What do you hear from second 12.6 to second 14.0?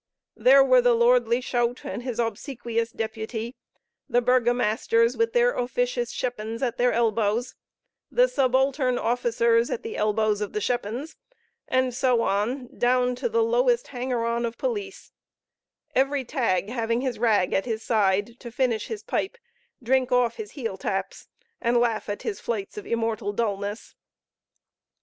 down to the lowest